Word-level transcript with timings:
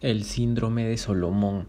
el 0.00 0.24
síndrome 0.24 0.86
de 0.86 0.96
Solomón. 0.96 1.66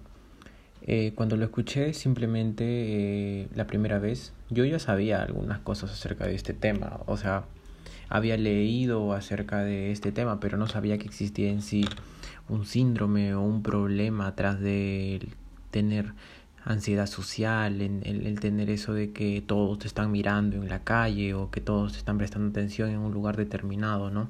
Eh, 0.82 1.14
cuando 1.16 1.36
lo 1.38 1.46
escuché 1.46 1.94
simplemente 1.94 2.64
eh, 2.66 3.48
la 3.56 3.68
primera 3.68 4.00
vez, 4.00 4.34
yo 4.50 4.66
ya 4.66 4.80
sabía 4.80 5.22
algunas 5.22 5.60
cosas 5.60 5.92
acerca 5.92 6.26
de 6.26 6.36
este 6.36 6.54
tema, 6.54 7.02
o 7.06 7.18
sea, 7.18 7.46
había 8.10 8.38
leído 8.38 9.14
acerca 9.14 9.60
de 9.60 9.92
este 9.92 10.12
tema, 10.12 10.40
pero 10.40 10.58
no 10.58 10.68
sabía 10.68 10.98
que 10.98 11.06
existía 11.06 11.50
en 11.50 11.62
sí 11.62 11.86
un 12.48 12.66
síndrome 12.66 13.36
o 13.36 13.42
un 13.42 13.62
problema 13.62 14.28
atrás 14.28 14.60
de 14.60 15.28
tener 15.70 16.14
ansiedad 16.66 17.06
social, 17.06 17.82
en 17.82 18.02
el, 18.04 18.40
tener 18.40 18.70
eso 18.70 18.94
de 18.94 19.12
que 19.12 19.44
todos 19.46 19.80
te 19.80 19.88
están 19.88 20.12
mirando 20.12 20.58
en 20.58 20.70
la 20.70 20.84
calle 20.84 21.34
o 21.34 21.52
que 21.52 21.62
todos 21.62 21.94
te 21.94 21.98
están 22.00 22.18
prestando 22.18 22.50
atención 22.50 22.90
en 22.90 22.98
un 22.98 23.14
lugar 23.14 23.38
determinado, 23.38 24.10
¿no? 24.10 24.30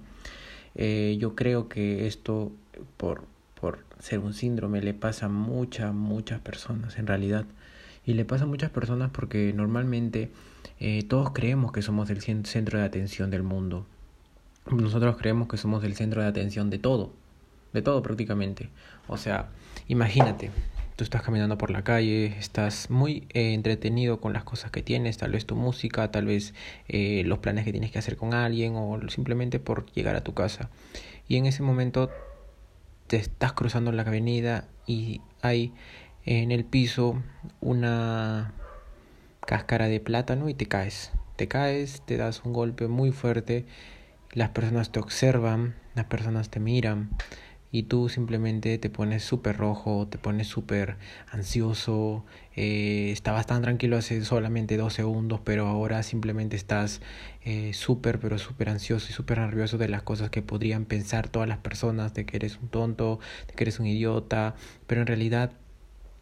Eh, 0.75 1.17
yo 1.19 1.35
creo 1.35 1.69
que 1.69 2.07
esto, 2.07 2.51
por, 2.97 3.23
por 3.59 3.79
ser 3.99 4.19
un 4.19 4.33
síndrome, 4.33 4.81
le 4.81 4.93
pasa 4.93 5.27
a 5.27 5.29
muchas, 5.29 5.93
muchas 5.93 6.39
personas 6.39 6.97
en 6.97 7.07
realidad. 7.07 7.45
Y 8.05 8.13
le 8.13 8.25
pasa 8.25 8.45
a 8.45 8.47
muchas 8.47 8.71
personas 8.71 9.11
porque 9.11 9.53
normalmente 9.53 10.31
eh, 10.79 11.03
todos 11.03 11.31
creemos 11.31 11.71
que 11.71 11.81
somos 11.81 12.09
el 12.09 12.21
centro 12.21 12.79
de 12.79 12.85
atención 12.85 13.29
del 13.29 13.43
mundo. 13.43 13.85
Nosotros 14.71 15.17
creemos 15.17 15.47
que 15.47 15.57
somos 15.57 15.83
el 15.83 15.95
centro 15.95 16.21
de 16.21 16.27
atención 16.27 16.69
de 16.69 16.79
todo, 16.79 17.11
de 17.73 17.81
todo 17.81 18.01
prácticamente. 18.01 18.69
O 19.07 19.17
sea, 19.17 19.49
imagínate, 19.87 20.51
tú 20.95 21.03
estás 21.03 21.21
caminando 21.21 21.57
por 21.57 21.71
la 21.71 21.83
calle, 21.83 22.37
estás 22.37 22.89
muy 22.89 23.27
eh, 23.29 23.53
entretenido 23.53 24.19
con 24.19 24.33
las 24.33 24.43
cosas 24.43 24.71
que 24.71 24.81
tienes, 24.81 25.17
tal 25.17 25.31
vez 25.31 25.45
tu 25.45 25.55
música, 25.55 26.11
tal 26.11 26.25
vez 26.25 26.53
eh, 26.87 27.23
los 27.25 27.39
planes 27.39 27.65
que 27.65 27.71
tienes 27.71 27.91
que 27.91 27.99
hacer 27.99 28.15
con 28.15 28.33
alguien 28.33 28.73
o 28.75 28.99
simplemente 29.09 29.59
por 29.59 29.91
llegar 29.93 30.15
a 30.15 30.23
tu 30.23 30.33
casa. 30.33 30.69
Y 31.27 31.37
en 31.37 31.45
ese 31.45 31.63
momento 31.63 32.09
te 33.09 33.17
estás 33.17 33.53
cruzando 33.53 33.91
la 33.91 34.03
avenida 34.03 34.67
y 34.85 35.21
hay 35.41 35.73
en 36.25 36.51
el 36.51 36.63
piso 36.63 37.21
una 37.59 38.53
cáscara 39.47 39.87
de 39.87 39.99
plátano 39.99 40.47
y 40.47 40.53
te 40.53 40.67
caes. 40.67 41.11
Te 41.35 41.47
caes, 41.47 42.03
te 42.05 42.17
das 42.17 42.43
un 42.45 42.53
golpe 42.53 42.87
muy 42.87 43.11
fuerte, 43.11 43.65
las 44.31 44.49
personas 44.49 44.91
te 44.91 44.99
observan, 44.99 45.75
las 45.95 46.05
personas 46.05 46.49
te 46.49 46.59
miran 46.59 47.09
y 47.71 47.83
tú 47.83 48.09
simplemente 48.09 48.77
te 48.77 48.89
pones 48.89 49.23
súper 49.23 49.57
rojo, 49.57 50.07
te 50.07 50.17
pones 50.17 50.47
súper 50.47 50.97
ansioso, 51.31 52.25
eh, 52.55 53.11
estabas 53.11 53.45
tan 53.45 53.61
tranquilo 53.61 53.97
hace 53.97 54.23
solamente 54.25 54.77
dos 54.77 54.93
segundos, 54.93 55.39
pero 55.43 55.67
ahora 55.67 56.01
simplemente 56.03 56.55
estás 56.55 57.01
eh, 57.43 57.73
súper, 57.73 58.19
pero 58.19 58.37
súper 58.37 58.69
ansioso 58.69 59.07
y 59.09 59.13
súper 59.13 59.39
nervioso 59.39 59.77
de 59.77 59.87
las 59.87 60.01
cosas 60.01 60.29
que 60.29 60.41
podrían 60.41 60.85
pensar 60.85 61.29
todas 61.29 61.47
las 61.47 61.59
personas, 61.59 62.13
de 62.13 62.25
que 62.25 62.37
eres 62.37 62.57
un 62.61 62.69
tonto, 62.69 63.19
de 63.47 63.53
que 63.53 63.63
eres 63.65 63.79
un 63.79 63.85
idiota, 63.85 64.55
pero 64.87 65.01
en 65.01 65.07
realidad 65.07 65.51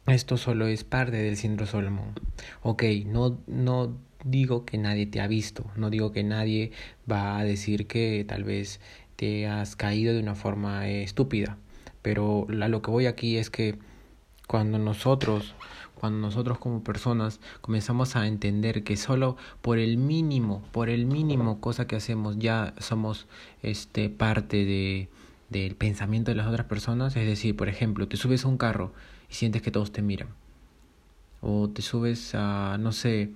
esto 0.08 0.38
solo 0.38 0.67
es 0.67 0.84
parte 0.84 1.17
del 1.17 1.38
síndrome 1.38 1.72
Solomon. 1.72 2.14
Ok, 2.61 2.84
no, 3.06 3.39
no 3.48 3.98
digo 4.23 4.66
que 4.66 4.78
nadie 4.78 5.06
te 5.06 5.22
ha 5.22 5.28
visto, 5.28 5.70
no 5.76 5.89
digo 5.89 6.11
que 6.11 6.23
nadie 6.23 6.72
va 7.09 7.38
a 7.38 7.44
decir 7.44 7.88
que 7.88 8.26
tal 8.28 8.44
vez 8.44 8.80
te 9.18 9.48
has 9.48 9.76
caído 9.76 10.14
de 10.14 10.22
una 10.22 10.36
forma 10.36 10.88
estúpida. 10.88 11.58
Pero 12.02 12.48
a 12.50 12.68
lo 12.70 12.82
que 12.82 12.92
voy 12.92 13.08
aquí 13.08 13.36
es 13.36 13.50
que 13.50 13.78
cuando 14.48 14.80
nosotros, 14.80 15.56
cuando 15.96 16.20
nosotros 16.20 16.58
como 16.58 16.84
personas 16.84 17.42
comenzamos 17.60 18.16
a 18.16 18.28
entender 18.28 18.84
que 18.84 18.95
solo 18.95 19.36
por 19.62 19.78
el 19.78 19.98
mínimo, 19.98 20.64
por 20.72 20.88
el 20.88 21.06
mínimo 21.06 21.60
cosa 21.60 21.86
que 21.86 21.98
hacemos 21.98 22.38
ya 22.40 22.73
somos 22.80 23.28
este 23.62 24.10
parte 24.10 24.64
de 24.64 25.10
del 25.50 25.76
pensamiento 25.76 26.32
de 26.32 26.36
las 26.36 26.48
otras 26.48 26.68
personas, 26.68 27.16
es 27.16 27.26
decir, 27.26 27.56
por 27.56 27.70
ejemplo, 27.70 28.08
te 28.08 28.18
subes 28.18 28.44
a 28.44 28.50
un 28.50 28.58
carro 28.58 28.92
y 29.30 29.34
sientes 29.34 29.62
que 29.62 29.72
todos 29.72 29.92
te 29.92 30.02
miran. 30.02 30.28
O 31.42 31.70
te 31.70 31.82
subes 31.82 32.36
a 32.36 32.78
no 32.80 32.92
sé, 32.92 33.32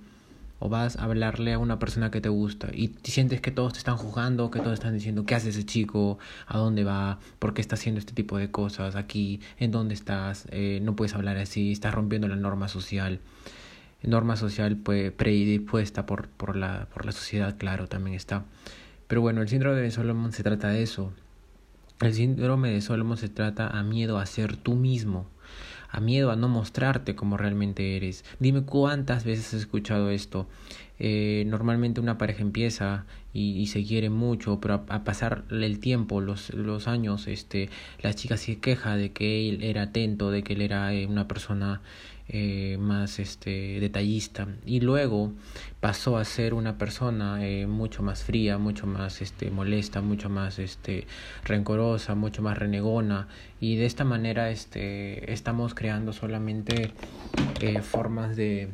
o 0.64 0.68
vas 0.68 0.96
a 0.96 1.04
hablarle 1.04 1.54
a 1.54 1.58
una 1.58 1.80
persona 1.80 2.12
que 2.12 2.20
te 2.20 2.28
gusta 2.28 2.68
y 2.72 2.94
sientes 3.02 3.40
que 3.40 3.50
todos 3.50 3.72
te 3.72 3.78
están 3.80 3.96
juzgando, 3.96 4.48
que 4.52 4.60
todos 4.60 4.74
están 4.74 4.94
diciendo 4.94 5.26
qué 5.26 5.34
hace 5.34 5.48
ese 5.48 5.66
chico, 5.66 6.20
a 6.46 6.56
dónde 6.56 6.84
va, 6.84 7.18
por 7.40 7.52
qué 7.52 7.60
está 7.60 7.74
haciendo 7.74 7.98
este 7.98 8.12
tipo 8.12 8.38
de 8.38 8.52
cosas 8.52 8.94
aquí, 8.94 9.40
en 9.58 9.72
dónde 9.72 9.94
estás, 9.94 10.46
eh, 10.52 10.78
no 10.80 10.94
puedes 10.94 11.16
hablar 11.16 11.36
así, 11.36 11.72
estás 11.72 11.92
rompiendo 11.92 12.28
la 12.28 12.36
norma 12.36 12.68
social. 12.68 13.18
Norma 14.04 14.36
social 14.36 14.76
pues, 14.76 15.10
predispuesta 15.10 16.06
por, 16.06 16.28
por, 16.28 16.54
la, 16.54 16.86
por 16.94 17.06
la 17.06 17.12
sociedad, 17.12 17.56
claro, 17.58 17.88
también 17.88 18.14
está. 18.14 18.44
Pero 19.08 19.20
bueno, 19.20 19.42
el 19.42 19.48
síndrome 19.48 19.80
de 19.80 19.90
Solomon 19.90 20.30
se 20.30 20.44
trata 20.44 20.68
de 20.68 20.84
eso. 20.84 21.12
El 22.00 22.14
síndrome 22.14 22.70
de 22.70 22.82
Solomon 22.82 23.16
se 23.16 23.28
trata 23.28 23.66
a 23.66 23.82
miedo 23.82 24.16
a 24.18 24.26
ser 24.26 24.56
tú 24.56 24.76
mismo 24.76 25.26
a 25.92 26.00
miedo 26.00 26.30
a 26.30 26.36
no 26.36 26.48
mostrarte 26.48 27.14
como 27.14 27.36
realmente 27.36 27.96
eres. 27.96 28.24
Dime 28.40 28.62
cuántas 28.62 29.24
veces 29.24 29.48
has 29.48 29.60
escuchado 29.60 30.10
esto. 30.10 30.48
Eh, 30.98 31.44
normalmente 31.46 32.00
una 32.00 32.16
pareja 32.16 32.42
empieza 32.42 33.04
y, 33.32 33.58
y, 33.58 33.66
se 33.66 33.84
quiere 33.84 34.08
mucho, 34.08 34.60
pero 34.60 34.84
a, 34.88 35.04
pasar 35.04 35.44
el 35.50 35.80
tiempo, 35.80 36.20
los, 36.20 36.50
los 36.54 36.86
años, 36.86 37.26
este, 37.26 37.70
la 38.00 38.14
chica 38.14 38.36
se 38.36 38.58
queja 38.58 38.96
de 38.96 39.12
que 39.12 39.48
él 39.48 39.62
era 39.62 39.82
atento, 39.82 40.30
de 40.30 40.42
que 40.42 40.52
él 40.52 40.62
era 40.62 40.94
eh, 40.94 41.06
una 41.06 41.28
persona 41.28 41.82
eh, 42.28 42.76
más 42.78 43.18
este, 43.18 43.80
detallista. 43.80 44.46
Y 44.64 44.80
luego 44.80 45.32
pasó 45.80 46.16
a 46.16 46.24
ser 46.24 46.54
una 46.54 46.78
persona 46.78 47.46
eh, 47.46 47.66
mucho 47.66 48.02
más 48.02 48.22
fría, 48.22 48.58
mucho 48.58 48.86
más 48.86 49.20
este, 49.20 49.50
molesta, 49.50 50.00
mucho 50.00 50.28
más 50.28 50.58
este, 50.58 51.06
rencorosa, 51.44 52.14
mucho 52.14 52.42
más 52.42 52.56
renegona. 52.58 53.28
Y 53.60 53.76
de 53.76 53.86
esta 53.86 54.04
manera 54.04 54.50
este, 54.50 55.32
estamos 55.32 55.74
creando 55.74 56.12
solamente 56.12 56.92
eh, 57.60 57.80
formas 57.82 58.36
de 58.36 58.70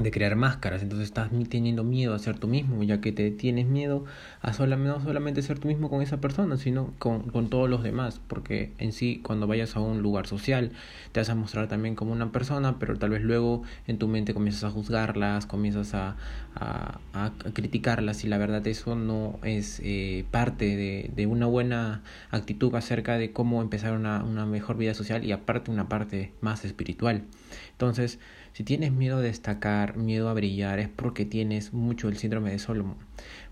de 0.00 0.10
crear 0.10 0.34
máscaras, 0.34 0.82
entonces 0.82 1.08
estás 1.08 1.30
teniendo 1.48 1.84
miedo 1.84 2.14
a 2.14 2.18
ser 2.18 2.38
tú 2.38 2.48
mismo, 2.48 2.82
ya 2.82 3.00
que 3.00 3.12
te 3.12 3.30
tienes 3.30 3.66
miedo 3.66 4.04
a 4.40 4.52
solamente, 4.52 4.98
no 4.98 5.04
solamente 5.04 5.42
ser 5.42 5.58
tú 5.58 5.68
mismo 5.68 5.90
con 5.90 6.00
esa 6.00 6.20
persona, 6.20 6.56
sino 6.56 6.94
con, 6.98 7.30
con 7.30 7.50
todos 7.50 7.68
los 7.68 7.82
demás, 7.82 8.20
porque 8.26 8.72
en 8.78 8.92
sí 8.92 9.20
cuando 9.22 9.46
vayas 9.46 9.76
a 9.76 9.80
un 9.80 10.00
lugar 10.00 10.26
social 10.26 10.72
te 11.12 11.20
vas 11.20 11.28
a 11.28 11.34
mostrar 11.34 11.68
también 11.68 11.94
como 11.94 12.12
una 12.12 12.32
persona, 12.32 12.78
pero 12.78 12.96
tal 12.98 13.10
vez 13.10 13.22
luego 13.22 13.62
en 13.86 13.98
tu 13.98 14.08
mente 14.08 14.32
comienzas 14.32 14.64
a 14.64 14.70
juzgarlas, 14.70 15.46
comienzas 15.46 15.94
a, 15.94 16.16
a, 16.54 17.00
a 17.12 17.32
criticarlas 17.52 18.24
y 18.24 18.28
la 18.28 18.38
verdad 18.38 18.66
eso 18.66 18.96
no 18.96 19.38
es 19.42 19.80
eh, 19.84 20.24
parte 20.30 20.76
de, 20.76 21.10
de 21.14 21.26
una 21.26 21.46
buena 21.46 22.02
actitud 22.30 22.74
acerca 22.74 23.18
de 23.18 23.32
cómo 23.32 23.60
empezar 23.60 23.92
una, 23.92 24.24
una 24.24 24.46
mejor 24.46 24.78
vida 24.78 24.94
social 24.94 25.24
y 25.24 25.32
aparte 25.32 25.70
una 25.70 25.88
parte 25.88 26.32
más 26.40 26.64
espiritual. 26.64 27.24
Entonces, 27.72 28.18
si 28.52 28.64
tienes 28.64 28.92
miedo 28.92 29.18
a 29.18 29.20
destacar, 29.20 29.89
miedo 29.96 30.28
a 30.28 30.34
brillar, 30.34 30.78
es 30.78 30.88
porque 30.88 31.24
tienes 31.24 31.72
mucho 31.72 32.08
el 32.08 32.16
síndrome 32.16 32.50
de 32.50 32.58
Solomon, 32.58 32.96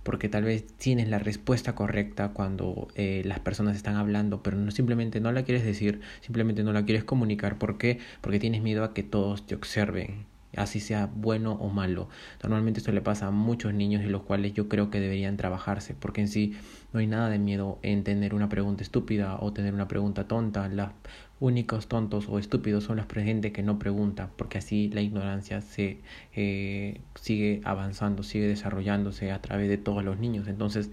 porque 0.03 0.29
tal 0.29 0.45
vez 0.45 0.67
tienes 0.67 1.09
la 1.09 1.19
respuesta 1.19 1.75
correcta 1.75 2.31
cuando 2.31 2.89
eh, 2.95 3.23
las 3.25 3.41
personas 3.41 3.77
están 3.77 3.97
hablando, 3.97 4.43
pero 4.43 4.57
no 4.57 4.71
simplemente 4.71 5.21
no 5.21 5.33
la 5.33 5.45
quieres 5.45 5.65
decir, 5.65 6.01
simplemente 6.21 6.63
no 6.65 6.73
la 6.73 6.85
quieres 6.85 7.05
comunicar. 7.05 7.59
¿Por 7.59 7.79
qué? 7.79 7.99
Porque 8.21 8.41
tienes 8.41 8.63
miedo 8.63 8.85
a 8.85 8.95
que 8.95 9.03
todos 9.03 9.47
te 9.47 9.55
observen, 9.55 10.27
así 10.57 10.81
sea 10.81 11.07
bueno 11.07 11.53
o 11.53 11.69
malo. 11.69 12.09
Normalmente 12.43 12.81
esto 12.81 12.93
le 12.93 13.01
pasa 13.01 13.27
a 13.27 13.31
muchos 13.31 13.75
niños 13.75 14.03
y 14.05 14.09
los 14.09 14.23
cuales 14.23 14.55
yo 14.55 14.69
creo 14.69 14.91
que 14.91 15.01
deberían 15.01 15.37
trabajarse, 15.37 15.95
porque 15.95 16.23
en 16.23 16.29
sí 16.29 16.55
no 16.93 17.01
hay 17.01 17.07
nada 17.07 17.29
de 17.29 17.39
miedo 17.39 17.79
en 17.83 18.05
tener 18.05 18.35
una 18.35 18.49
pregunta 18.49 18.83
estúpida 18.83 19.37
o 19.41 19.53
tener 19.53 19.75
una 19.75 19.89
pregunta 19.89 20.27
tonta. 20.27 20.69
Las 20.69 20.93
únicos 21.41 21.89
tontos 21.89 22.29
o 22.29 22.39
estúpidos 22.39 22.85
son 22.85 22.97
los 22.97 23.07
presentes 23.07 23.53
que 23.53 23.63
no 23.63 23.79
preguntan, 23.79 24.31
porque 24.37 24.59
así 24.59 24.91
la 24.91 25.03
ignorancia 25.03 25.61
se 25.61 26.01
eh, 26.35 27.01
sigue 27.15 27.61
avanzando, 27.65 28.23
sigue 28.23 28.49
desarrollándose 28.49 29.33
a 29.33 29.41
través 29.41 29.69
de 29.69 29.79
todos 29.79 30.05
los 30.05 30.19
niños. 30.19 30.49
Entonces, 30.49 30.91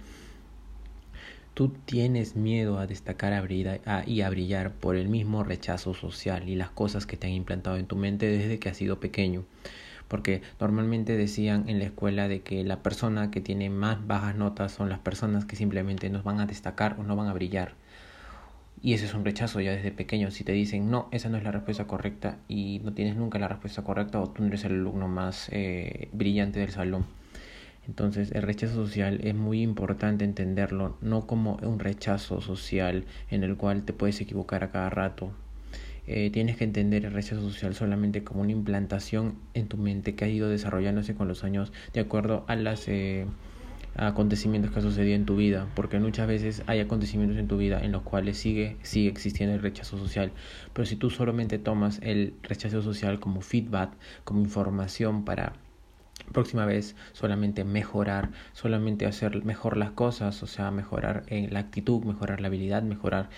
tú 1.56 1.70
tienes 1.70 2.36
miedo 2.36 2.78
a 2.78 2.86
destacar 2.86 3.50
y 4.06 4.22
a 4.22 4.30
brillar 4.30 4.74
por 4.74 4.98
el 4.98 5.08
mismo 5.08 5.44
rechazo 5.44 5.94
social 5.94 6.50
y 6.50 6.56
las 6.56 6.70
cosas 6.70 7.06
que 7.06 7.16
te 7.16 7.28
han 7.28 7.34
implantado 7.34 7.78
en 7.78 7.88
tu 7.88 7.96
mente 7.96 8.28
desde 8.28 8.60
que 8.60 8.70
has 8.70 8.78
sido 8.78 9.00
pequeño. 9.00 9.46
Porque 10.10 10.42
normalmente 10.60 11.16
decían 11.16 11.68
en 11.68 11.80
la 11.80 11.86
escuela 11.86 12.28
de 12.28 12.42
que 12.42 12.64
la 12.66 12.84
persona 12.84 13.32
que 13.32 13.40
tiene 13.42 13.70
más 13.70 14.06
bajas 14.06 14.36
notas 14.36 14.74
son 14.74 14.90
las 14.90 15.00
personas 15.00 15.46
que 15.46 15.56
simplemente 15.56 16.10
no 16.10 16.22
van 16.22 16.42
a 16.42 16.46
destacar 16.46 16.98
o 17.00 17.04
no 17.04 17.16
van 17.16 17.28
a 17.28 17.34
brillar. 17.34 17.74
Y 18.82 18.94
ese 18.94 19.06
es 19.06 19.14
un 19.14 19.24
rechazo 19.24 19.62
ya 19.62 19.72
desde 19.72 19.92
pequeño. 19.92 20.32
Si 20.32 20.44
te 20.44 20.52
dicen, 20.52 20.92
no, 20.92 21.08
esa 21.12 21.30
no 21.30 21.38
es 21.38 21.44
la 21.44 21.52
respuesta 21.52 21.88
correcta 21.88 22.38
y 22.50 22.82
no 22.84 22.94
tienes 22.94 23.16
nunca 23.16 23.40
la 23.40 23.48
respuesta 23.48 23.82
correcta 23.82 24.20
o 24.20 24.30
tú 24.30 24.42
no 24.44 24.50
eres 24.50 24.66
el 24.66 24.74
alumno 24.74 25.08
más 25.08 25.48
eh, 25.54 26.10
brillante 26.12 26.60
del 26.60 26.72
salón. 26.72 27.06
Entonces 27.88 28.32
el 28.32 28.42
rechazo 28.42 28.74
social 28.74 29.20
es 29.24 29.36
muy 29.36 29.62
importante 29.62 30.26
entenderlo, 30.26 30.98
no 31.02 31.28
como 31.28 31.58
un 31.62 31.80
rechazo 31.80 32.42
social 32.42 33.06
en 33.30 33.44
el 33.44 33.56
cual 33.58 33.84
te 33.84 33.94
puedes 33.94 34.20
equivocar 34.22 34.64
a 34.64 34.72
cada 34.72 34.90
rato. 34.90 35.32
Eh, 36.08 36.30
tienes 36.32 36.58
que 36.58 36.64
entender 36.64 37.06
el 37.06 37.14
rechazo 37.14 37.42
social 37.42 37.74
solamente 37.74 38.24
como 38.24 38.42
una 38.42 38.52
implantación 38.52 39.36
en 39.54 39.68
tu 39.68 39.78
mente 39.78 40.16
que 40.16 40.26
ha 40.26 40.28
ido 40.28 40.50
desarrollándose 40.50 41.16
con 41.16 41.28
los 41.28 41.44
años 41.44 41.74
de 41.94 42.02
acuerdo 42.02 42.46
a 42.48 42.56
las... 42.56 42.88
Eh, 42.88 43.26
acontecimientos 43.98 44.72
que 44.72 44.80
han 44.80 44.86
sucedido 44.86 45.16
en 45.16 45.26
tu 45.26 45.38
vida, 45.38 45.68
porque 45.74 46.00
muchas 46.00 46.28
veces 46.28 46.64
hay 46.68 46.80
acontecimientos 46.80 47.38
en 47.38 47.48
tu 47.48 47.58
vida 47.58 47.80
en 47.82 47.92
los 47.92 48.02
cuales 48.02 48.38
sigue, 48.38 48.78
sigue 48.82 49.10
existiendo 49.10 49.56
el 49.56 49.62
rechazo 49.62 49.98
social, 49.98 50.32
pero 50.74 50.86
si 50.86 50.98
tú 50.98 51.10
solamente 51.10 51.60
tomas 51.60 52.00
el 52.04 52.34
rechazo 52.44 52.82
social 52.82 53.20
como 53.20 53.42
feedback, 53.42 53.92
como 54.26 54.42
información 54.42 55.24
para 55.24 55.54
próxima 56.32 56.66
vez 56.66 56.96
solamente 57.14 57.64
mejorar, 57.64 58.30
solamente 58.54 59.06
hacer 59.06 59.44
mejor 59.46 59.78
las 59.78 59.92
cosas, 59.92 60.42
o 60.44 60.48
sea, 60.48 60.72
mejorar 60.72 61.24
eh, 61.28 61.48
la 61.52 61.60
actitud, 61.60 62.04
mejorar 62.04 62.42
la 62.42 62.48
habilidad, 62.48 62.84
mejorar 62.84 63.30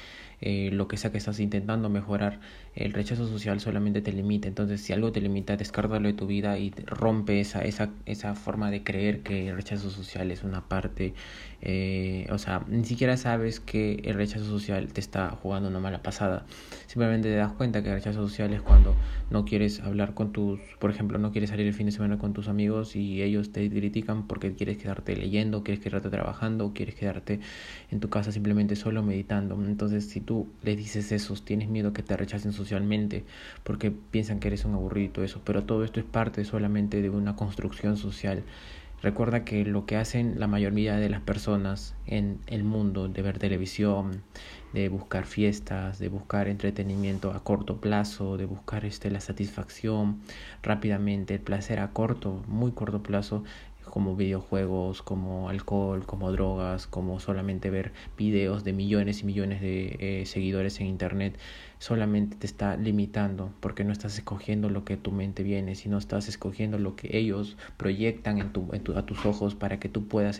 eh, 0.41 0.69
lo 0.71 0.87
que 0.87 0.97
sea 0.97 1.11
que 1.11 1.17
estás 1.17 1.39
intentando 1.39 1.89
mejorar, 1.89 2.39
el 2.75 2.93
rechazo 2.93 3.27
social 3.27 3.59
solamente 3.59 4.01
te 4.01 4.11
limita. 4.11 4.47
Entonces, 4.47 4.81
si 4.81 4.93
algo 4.93 5.11
te 5.11 5.19
limita, 5.19 5.57
descártalo 5.57 6.07
de 6.07 6.13
tu 6.13 6.27
vida 6.27 6.59
y 6.59 6.71
rompe 6.85 7.39
esa, 7.39 7.61
esa, 7.61 7.89
esa 8.05 8.35
forma 8.35 8.69
de 8.69 8.83
creer 8.83 9.21
que 9.21 9.49
el 9.49 9.55
rechazo 9.55 9.89
social 9.89 10.29
es 10.31 10.43
una 10.43 10.67
parte, 10.67 11.13
eh, 11.61 12.27
o 12.29 12.37
sea, 12.37 12.63
ni 12.67 12.85
siquiera 12.85 13.17
sabes 13.17 13.59
que 13.59 14.01
el 14.05 14.13
rechazo 14.15 14.45
social 14.45 14.93
te 14.93 15.01
está 15.01 15.31
jugando 15.31 15.69
una 15.69 15.79
mala 15.79 16.03
pasada. 16.03 16.45
Simplemente 16.85 17.29
te 17.29 17.35
das 17.35 17.53
cuenta 17.53 17.81
que 17.81 17.89
el 17.89 17.95
rechazo 17.95 18.27
social 18.27 18.53
es 18.53 18.61
cuando 18.61 18.95
no 19.31 19.43
quieres 19.45 19.79
hablar 19.79 20.13
con 20.13 20.31
tus, 20.31 20.59
por 20.79 20.91
ejemplo, 20.91 21.17
no 21.17 21.31
quieres 21.31 21.49
salir 21.49 21.65
el 21.65 21.73
fin 21.73 21.87
de 21.87 21.91
semana 21.91 22.17
con 22.19 22.33
tus 22.33 22.47
amigos 22.47 22.95
y 22.95 23.23
ellos 23.23 23.51
te 23.51 23.67
critican 23.69 24.27
porque 24.27 24.53
quieres 24.53 24.77
quedarte 24.77 25.15
leyendo, 25.15 25.63
quieres 25.63 25.83
quedarte 25.83 26.09
trabajando, 26.09 26.73
quieres 26.73 26.95
quedarte 26.95 27.39
en 27.91 27.99
tu 27.99 28.09
casa 28.09 28.31
simplemente 28.31 28.75
solo 28.75 29.01
meditando. 29.03 29.55
Entonces, 29.65 30.07
si 30.09 30.21
tú 30.27 30.45
le 30.61 30.75
dices 30.75 31.11
eso, 31.11 31.33
tienes 31.35 31.69
miedo 31.69 31.93
que 31.93 32.03
te 32.03 32.17
rechacen 32.17 32.51
socialmente 32.51 33.23
porque 33.63 33.91
piensan 33.91 34.39
que 34.39 34.49
eres 34.49 34.65
un 34.65 34.73
aburrido 34.75 35.23
eso, 35.23 35.41
pero 35.43 35.63
todo 35.63 35.83
esto 35.85 35.99
es 36.01 36.05
parte 36.05 36.43
solamente 36.43 37.01
de 37.01 37.09
una 37.09 37.35
construcción 37.35 37.97
social. 37.97 38.43
Recuerda 39.01 39.45
que 39.45 39.63
lo 39.63 39.85
que 39.85 39.95
hacen 39.95 40.39
la 40.39 40.47
mayoría 40.47 40.97
de 40.97 41.07
las 41.07 41.21
personas 41.21 41.95
en 42.07 42.39
el 42.47 42.63
mundo, 42.63 43.07
de 43.07 43.21
ver 43.21 43.39
televisión, 43.39 44.23
de 44.73 44.89
buscar 44.89 45.25
fiestas, 45.25 45.97
de 45.99 46.09
buscar 46.09 46.47
entretenimiento 46.47 47.31
a 47.31 47.43
corto 47.43 47.77
plazo, 47.79 48.37
de 48.37 48.45
buscar 48.45 48.85
este, 48.85 49.09
la 49.11 49.21
satisfacción 49.21 50.19
rápidamente, 50.61 51.35
el 51.35 51.41
placer 51.41 51.79
a 51.79 51.91
corto, 51.91 52.43
muy 52.47 52.71
corto 52.71 53.01
plazo, 53.01 53.43
como 53.97 54.15
videojuegos, 54.15 55.01
como 55.01 55.49
alcohol, 55.49 56.05
como 56.05 56.31
drogas, 56.31 56.85
como 56.85 57.19
solamente 57.19 57.71
ver 57.71 57.93
videos 58.15 58.63
de 58.63 58.71
millones 58.71 59.23
y 59.23 59.25
millones 59.25 59.59
de 59.59 59.95
eh, 59.97 60.25
seguidores 60.27 60.79
en 60.79 60.85
internet, 60.85 61.35
solamente 61.79 62.37
te 62.37 62.45
está 62.45 62.77
limitando 62.77 63.51
porque 63.59 63.83
no 63.83 63.91
estás 63.91 64.15
escogiendo 64.15 64.69
lo 64.69 64.85
que 64.85 64.97
tu 64.97 65.11
mente 65.11 65.41
viene, 65.41 65.73
sino 65.73 65.97
estás 65.97 66.29
escogiendo 66.29 66.77
lo 66.77 66.95
que 66.95 67.17
ellos 67.17 67.57
proyectan 67.77 68.37
en 68.37 68.53
tu, 68.53 68.69
en 68.71 68.83
tu, 68.83 68.95
a 68.95 69.03
tus 69.03 69.25
ojos 69.25 69.55
para 69.55 69.79
que 69.79 69.89
tú 69.89 70.07
puedas 70.07 70.39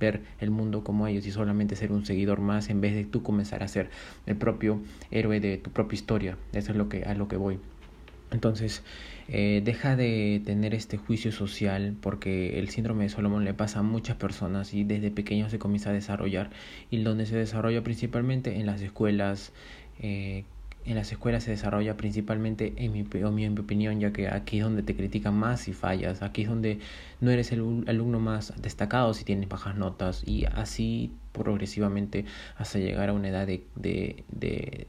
ver 0.00 0.22
el 0.40 0.50
mundo 0.50 0.82
como 0.82 1.06
ellos 1.06 1.26
y 1.26 1.32
solamente 1.32 1.76
ser 1.76 1.92
un 1.92 2.06
seguidor 2.06 2.40
más 2.40 2.70
en 2.70 2.80
vez 2.80 2.94
de 2.94 3.04
tú 3.04 3.22
comenzar 3.22 3.62
a 3.62 3.68
ser 3.68 3.90
el 4.24 4.36
propio 4.36 4.80
héroe 5.10 5.38
de 5.38 5.58
tu 5.58 5.70
propia 5.70 5.96
historia. 5.96 6.38
Eso 6.54 6.72
es 6.72 6.78
lo 6.78 6.88
que, 6.88 7.04
a 7.04 7.12
lo 7.12 7.28
que 7.28 7.36
voy. 7.36 7.58
Entonces, 8.30 8.82
eh, 9.28 9.62
deja 9.64 9.96
de 9.96 10.42
tener 10.44 10.74
este 10.74 10.96
juicio 10.96 11.32
social 11.32 11.96
porque 12.00 12.58
el 12.58 12.68
síndrome 12.70 13.04
de 13.04 13.10
Solomon 13.10 13.44
le 13.44 13.54
pasa 13.54 13.80
a 13.80 13.82
muchas 13.82 14.16
personas 14.16 14.74
y 14.74 14.84
desde 14.84 15.10
pequeño 15.10 15.48
se 15.48 15.58
comienza 15.58 15.90
a 15.90 15.92
desarrollar 15.92 16.50
y 16.90 17.02
donde 17.02 17.26
se 17.26 17.36
desarrolla 17.36 17.82
principalmente 17.82 18.56
en 18.56 18.66
las 18.66 18.80
escuelas. 18.82 19.52
Eh, 20.00 20.44
en 20.86 20.94
las 20.94 21.10
escuelas 21.10 21.44
se 21.44 21.50
desarrolla 21.50 21.96
principalmente, 21.96 22.72
en 22.76 22.92
mi, 22.92 23.00
en 23.00 23.34
mi 23.34 23.46
opinión, 23.60 23.98
ya 24.00 24.12
que 24.12 24.28
aquí 24.28 24.58
es 24.58 24.64
donde 24.64 24.82
te 24.82 24.94
critican 24.94 25.34
más 25.34 25.60
si 25.60 25.72
fallas, 25.72 26.22
aquí 26.22 26.42
es 26.42 26.48
donde 26.48 26.78
no 27.20 27.30
eres 27.30 27.50
el 27.52 27.84
alumno 27.88 28.20
más 28.20 28.54
destacado 28.62 29.12
si 29.12 29.24
tienes 29.24 29.48
bajas 29.48 29.76
notas 29.76 30.22
y 30.26 30.44
así 30.44 31.12
progresivamente 31.32 32.24
hasta 32.56 32.78
llegar 32.78 33.08
a 33.08 33.12
una 33.12 33.28
edad 33.28 33.46
de, 33.46 33.66
de, 33.74 34.24
de, 34.30 34.86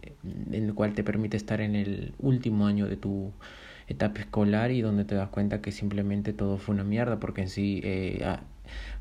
en 0.51 0.67
la 0.67 0.73
cual 0.73 0.93
te 0.93 1.03
permite 1.03 1.35
estar 1.35 1.61
en 1.61 1.75
el 1.75 2.13
último 2.19 2.67
año 2.67 2.87
de 2.87 2.95
tu 2.95 3.33
etapa 3.87 4.19
escolar 4.19 4.71
y 4.71 4.81
donde 4.81 5.05
te 5.05 5.15
das 5.15 5.29
cuenta 5.29 5.61
que 5.61 5.71
simplemente 5.71 6.33
todo 6.33 6.57
fue 6.57 6.75
una 6.75 6.83
mierda 6.83 7.19
porque 7.19 7.41
en 7.41 7.49
sí 7.49 7.81
eh, 7.83 8.23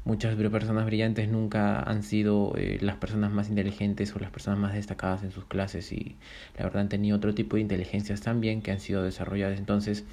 muchas 0.04 0.34
personas 0.36 0.86
brillantes 0.86 1.28
nunca 1.28 1.80
han 1.80 2.02
sido 2.02 2.54
eh, 2.56 2.78
las 2.80 2.96
personas 2.96 3.32
más 3.32 3.48
inteligentes 3.48 4.14
o 4.14 4.18
las 4.18 4.30
personas 4.30 4.58
más 4.58 4.74
destacadas 4.74 5.22
en 5.22 5.30
sus 5.30 5.44
clases 5.44 5.92
y 5.92 6.16
la 6.56 6.64
verdad 6.64 6.82
han 6.82 6.88
tenido 6.88 7.16
otro 7.16 7.34
tipo 7.34 7.56
de 7.56 7.62
inteligencias 7.62 8.20
también 8.20 8.62
que 8.62 8.72
han 8.72 8.80
sido 8.80 9.02
desarrolladas. 9.02 9.58
Entonces 9.58 10.04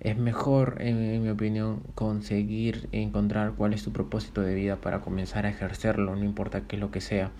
es 0.00 0.16
mejor 0.16 0.76
en, 0.80 1.22
mi 1.22 1.28
opinión 1.28 1.80
conseguir 1.94 2.88
encontrar 2.92 3.54
cuál 3.56 3.72
es 3.72 3.82
tu 3.82 3.92
propósito 3.92 4.42
de 4.42 4.54
vida 4.54 4.76
para 4.76 5.00
comenzar 5.00 5.46
a 5.46 5.48
ejercerlo 5.48 6.14
no 6.14 6.24
importa 6.24 6.62
qué 6.62 6.76
es 6.76 6.80
lo 6.80 6.90
que 6.90 7.00
sea 7.00 7.30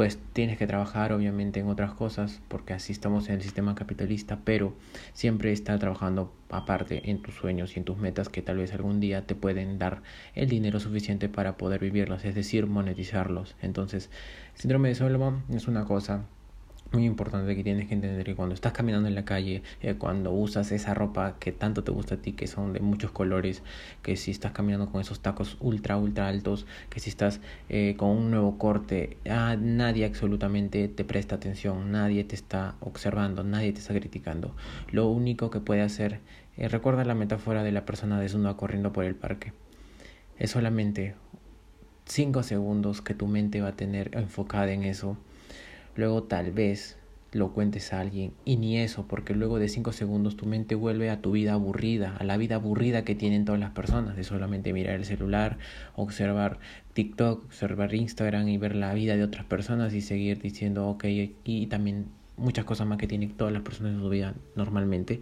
pues 0.00 0.18
tienes 0.32 0.56
que 0.56 0.66
trabajar 0.66 1.12
obviamente 1.12 1.60
en 1.60 1.68
otras 1.68 1.92
cosas 1.92 2.40
porque 2.48 2.72
así 2.72 2.90
estamos 2.90 3.28
en 3.28 3.34
el 3.34 3.42
sistema 3.42 3.74
capitalista, 3.74 4.38
pero 4.44 4.72
siempre 5.12 5.52
está 5.52 5.78
trabajando 5.78 6.32
aparte 6.48 7.10
en 7.10 7.20
tus 7.20 7.34
sueños 7.34 7.76
y 7.76 7.80
en 7.80 7.84
tus 7.84 7.98
metas 7.98 8.30
que 8.30 8.40
tal 8.40 8.56
vez 8.56 8.72
algún 8.72 8.98
día 8.98 9.26
te 9.26 9.34
pueden 9.34 9.78
dar 9.78 10.02
el 10.34 10.48
dinero 10.48 10.80
suficiente 10.80 11.28
para 11.28 11.58
poder 11.58 11.80
vivirlos, 11.80 12.24
es 12.24 12.34
decir, 12.34 12.66
monetizarlos. 12.66 13.56
Entonces, 13.60 14.08
síndrome 14.54 14.88
de 14.88 14.94
Solomon 14.94 15.42
es 15.50 15.68
una 15.68 15.84
cosa 15.84 16.24
muy 16.92 17.04
importante 17.04 17.54
que 17.54 17.62
tienes 17.62 17.86
que 17.86 17.94
entender 17.94 18.24
que 18.24 18.34
cuando 18.34 18.54
estás 18.54 18.72
caminando 18.72 19.08
en 19.08 19.14
la 19.14 19.24
calle, 19.24 19.62
eh, 19.80 19.94
cuando 19.94 20.32
usas 20.32 20.72
esa 20.72 20.94
ropa 20.94 21.36
que 21.38 21.52
tanto 21.52 21.84
te 21.84 21.92
gusta 21.92 22.16
a 22.16 22.18
ti, 22.18 22.32
que 22.32 22.46
son 22.46 22.72
de 22.72 22.80
muchos 22.80 23.12
colores, 23.12 23.62
que 24.02 24.16
si 24.16 24.30
estás 24.30 24.52
caminando 24.52 24.90
con 24.90 25.00
esos 25.00 25.20
tacos 25.20 25.56
ultra, 25.60 25.96
ultra 25.96 26.28
altos, 26.28 26.66
que 26.88 27.00
si 27.00 27.10
estás 27.10 27.40
eh, 27.68 27.94
con 27.96 28.10
un 28.10 28.30
nuevo 28.30 28.58
corte, 28.58 29.18
ah, 29.28 29.56
nadie 29.58 30.04
absolutamente 30.04 30.88
te 30.88 31.04
presta 31.04 31.36
atención, 31.36 31.92
nadie 31.92 32.24
te 32.24 32.34
está 32.34 32.74
observando, 32.80 33.44
nadie 33.44 33.72
te 33.72 33.78
está 33.78 33.94
criticando. 33.94 34.54
Lo 34.90 35.08
único 35.08 35.50
que 35.50 35.60
puede 35.60 35.82
hacer, 35.82 36.20
eh, 36.56 36.68
recuerda 36.68 37.04
la 37.04 37.14
metáfora 37.14 37.62
de 37.62 37.72
la 37.72 37.84
persona 37.86 38.20
desnuda 38.20 38.56
corriendo 38.56 38.92
por 38.92 39.04
el 39.04 39.14
parque. 39.14 39.52
Es 40.38 40.50
solamente 40.50 41.14
cinco 42.06 42.42
segundos 42.42 43.02
que 43.02 43.14
tu 43.14 43.28
mente 43.28 43.60
va 43.60 43.68
a 43.68 43.76
tener 43.76 44.10
enfocada 44.16 44.72
en 44.72 44.82
eso 44.82 45.16
luego 45.96 46.22
tal 46.24 46.52
vez 46.52 46.96
lo 47.32 47.52
cuentes 47.52 47.92
a 47.92 48.00
alguien 48.00 48.32
y 48.44 48.56
ni 48.56 48.78
eso, 48.78 49.06
porque 49.06 49.34
luego 49.34 49.58
de 49.58 49.68
cinco 49.68 49.92
segundos 49.92 50.36
tu 50.36 50.46
mente 50.46 50.74
vuelve 50.74 51.10
a 51.10 51.20
tu 51.20 51.30
vida 51.30 51.52
aburrida, 51.52 52.16
a 52.16 52.24
la 52.24 52.36
vida 52.36 52.56
aburrida 52.56 53.04
que 53.04 53.14
tienen 53.14 53.44
todas 53.44 53.60
las 53.60 53.70
personas, 53.70 54.16
de 54.16 54.24
solamente 54.24 54.72
mirar 54.72 54.96
el 54.96 55.04
celular, 55.04 55.58
observar 55.94 56.58
TikTok, 56.92 57.44
observar 57.44 57.94
Instagram 57.94 58.48
y 58.48 58.58
ver 58.58 58.74
la 58.74 58.92
vida 58.94 59.16
de 59.16 59.22
otras 59.22 59.44
personas 59.44 59.94
y 59.94 60.00
seguir 60.00 60.40
diciendo 60.40 60.88
ok 60.88 61.04
y 61.44 61.66
también 61.66 62.06
muchas 62.36 62.64
cosas 62.64 62.86
más 62.86 62.98
que 62.98 63.06
tienen 63.06 63.30
todas 63.36 63.52
las 63.52 63.62
personas 63.62 63.92
en 63.94 64.00
su 64.00 64.08
vida 64.08 64.34
normalmente. 64.56 65.20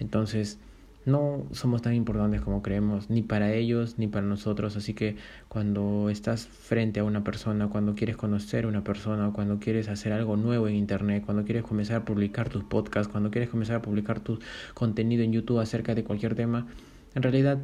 Entonces, 0.00 0.58
no 1.06 1.46
somos 1.52 1.82
tan 1.82 1.94
importantes 1.94 2.40
como 2.40 2.62
creemos, 2.62 3.10
ni 3.10 3.22
para 3.22 3.52
ellos 3.52 3.98
ni 3.98 4.06
para 4.06 4.26
nosotros. 4.26 4.76
Así 4.76 4.94
que 4.94 5.16
cuando 5.48 6.08
estás 6.10 6.46
frente 6.46 7.00
a 7.00 7.04
una 7.04 7.24
persona, 7.24 7.68
cuando 7.68 7.94
quieres 7.94 8.16
conocer 8.16 8.64
a 8.64 8.68
una 8.68 8.84
persona, 8.84 9.30
cuando 9.32 9.58
quieres 9.58 9.88
hacer 9.88 10.12
algo 10.12 10.36
nuevo 10.36 10.68
en 10.68 10.76
Internet, 10.76 11.24
cuando 11.24 11.44
quieres 11.44 11.64
comenzar 11.64 11.96
a 11.96 12.04
publicar 12.04 12.48
tus 12.48 12.64
podcasts, 12.64 13.10
cuando 13.10 13.30
quieres 13.30 13.50
comenzar 13.50 13.76
a 13.76 13.82
publicar 13.82 14.20
tu 14.20 14.38
contenido 14.74 15.22
en 15.22 15.32
YouTube 15.32 15.60
acerca 15.60 15.94
de 15.94 16.04
cualquier 16.04 16.34
tema, 16.34 16.66
en 17.14 17.22
realidad 17.22 17.58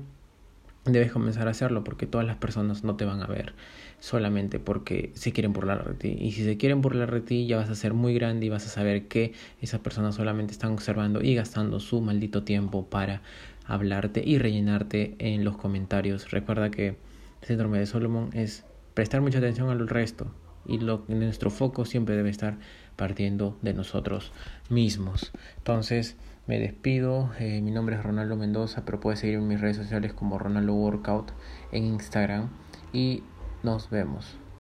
debes 0.85 1.13
comenzar 1.13 1.49
a 1.49 1.51
hacerlo 1.51 1.85
porque 1.85 2.07
todas 2.07 2.27
las 2.27 2.37
personas 2.37 2.85
no 2.85 2.97
te 2.97 3.05
van 3.05 3.23
a 3.23 3.27
ver 3.27 3.55
solamente 4.01 4.59
porque 4.59 5.13
se 5.15 5.33
quieren 5.33 5.53
burlar 5.53 5.87
de 5.87 5.95
ti. 5.95 6.17
Y 6.21 6.33
si 6.33 6.45
se 6.45 6.57
quieren 6.57 6.81
burlar 6.81 7.13
de 7.13 7.21
ti, 7.21 7.47
ya 7.47 7.59
vas 7.59 7.69
a 7.71 7.75
ser 7.75 7.93
muy 7.93 8.15
grande 8.15 8.47
y 8.47 8.49
vas 8.49 8.67
a 8.67 8.71
saber 8.71 9.07
que 9.07 9.33
esas 9.61 9.81
personas 9.81 10.15
solamente 10.15 10.53
están 10.53 10.73
observando 10.73 11.23
y 11.23 11.35
gastando 11.35 11.81
su 11.81 12.01
maldito 12.01 12.43
tiempo 12.43 12.87
para 12.87 13.23
hablarte 13.67 14.23
y 14.25 14.39
rellenarte 14.39 15.17
en 15.19 15.45
los 15.45 15.57
comentarios. 15.57 16.31
Recuerda 16.31 16.71
que 16.71 16.89
el 16.89 17.47
síndrome 17.47 17.79
de 17.79 17.87
Solomon 17.87 18.31
es 18.33 18.65
prestar 18.95 19.21
mucha 19.21 19.39
atención 19.39 19.69
al 19.71 19.87
resto 19.87 20.33
y 20.67 20.79
lo, 20.79 21.05
nuestro 21.09 21.51
foco 21.51 21.85
siempre 21.85 22.17
debe 22.17 22.31
estar 22.31 22.59
partiendo 22.97 23.59
de 23.63 23.75
nosotros 23.75 24.33
mismos. 24.69 25.33
Entonces, 25.59 26.17
me 26.47 26.59
despido. 26.59 27.31
Eh, 27.39 27.61
mi 27.63 27.71
nombre 27.71 27.97
es 27.97 28.03
Ronaldo 28.03 28.37
Mendoza, 28.37 28.85
pero 28.85 29.01
puedes 29.01 29.21
seguir 29.21 29.37
en 29.37 29.47
mis 29.47 29.61
redes 29.61 29.77
sociales 29.77 30.13
como 30.13 30.39
Ronaldo 30.39 30.75
Workout 30.75 31.33
en 31.73 31.85
Instagram. 31.85 32.49
Y 32.93 33.23
nos 33.63 33.91
vemos. 33.91 34.40